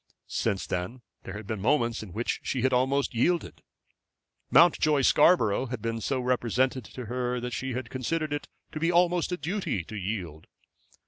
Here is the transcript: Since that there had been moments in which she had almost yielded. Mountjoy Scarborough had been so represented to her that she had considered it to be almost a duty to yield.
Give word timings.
Since 0.25 0.65
that 0.65 0.89
there 1.25 1.35
had 1.35 1.45
been 1.45 1.61
moments 1.61 2.01
in 2.01 2.11
which 2.11 2.39
she 2.41 2.63
had 2.63 2.73
almost 2.73 3.13
yielded. 3.13 3.61
Mountjoy 4.49 5.03
Scarborough 5.03 5.67
had 5.67 5.79
been 5.79 6.01
so 6.01 6.19
represented 6.19 6.85
to 6.85 7.05
her 7.05 7.39
that 7.39 7.53
she 7.53 7.73
had 7.73 7.91
considered 7.91 8.33
it 8.33 8.47
to 8.71 8.79
be 8.79 8.91
almost 8.91 9.31
a 9.31 9.37
duty 9.37 9.83
to 9.83 9.95
yield. 9.95 10.47